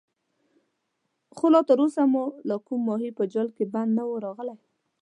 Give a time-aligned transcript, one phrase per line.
[1.37, 4.55] خو تر اوسه مو لا کوم ماهی په جال کې بند نه وو راغلی.